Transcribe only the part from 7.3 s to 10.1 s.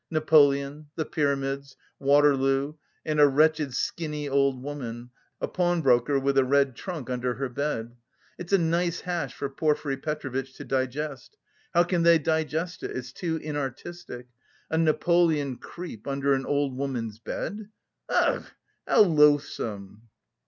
her bed it's a nice hash for Porfiry